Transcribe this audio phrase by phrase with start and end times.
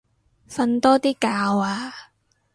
[0.49, 1.93] 瞓多啲覺啊